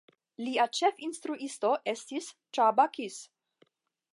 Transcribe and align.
Lia 0.45 0.63
ĉefinstruisto 0.77 1.73
estis 1.93 2.31
Csaba 2.59 2.87
Kiss. 2.97 3.21